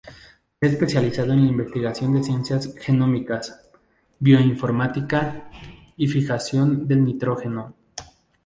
[0.59, 3.69] Se ha especializado en la investigación de ciencias genómicas,
[4.17, 5.47] bioinformática
[5.95, 7.75] y fijación del nitrógeno.